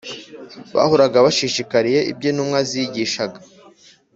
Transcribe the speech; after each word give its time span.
Bahoraga 0.75 1.17
bashishikariye 1.25 1.99
ibyo 2.11 2.27
intumwa 2.31 2.59
zigishaga 2.69 3.39